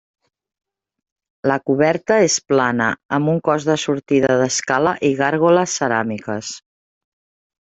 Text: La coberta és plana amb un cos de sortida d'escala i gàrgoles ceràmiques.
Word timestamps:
La 1.51 1.57
coberta 1.69 2.17
és 2.29 2.37
plana 2.53 2.87
amb 3.19 3.33
un 3.35 3.43
cos 3.49 3.67
de 3.69 3.75
sortida 3.83 4.39
d'escala 4.41 4.95
i 5.11 5.15
gàrgoles 5.21 5.77
ceràmiques. 5.83 6.51